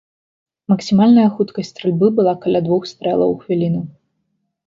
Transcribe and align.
Максімальная 0.71 1.25
хуткасць 1.35 1.69
стральбы 1.73 2.07
была 2.19 2.33
каля 2.45 2.59
двух 2.67 2.87
стрэлаў 2.93 3.29
у 3.35 3.35
хвіліну. 3.43 3.81